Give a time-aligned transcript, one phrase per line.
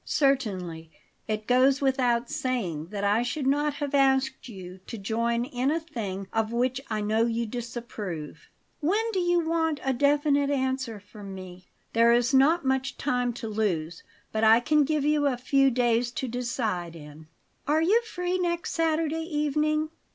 [0.03, 0.89] "Certainly.
[1.27, 5.79] It goes without saying that I should not have asked you to join in a
[5.79, 11.35] thing of which I know you disapprove." "When do you want a definite answer from
[11.35, 14.01] me?" "There is not much time to lose;
[14.31, 17.27] but I can give you a few days to decide in."
[17.67, 19.89] "Are you free next Saturday evening?"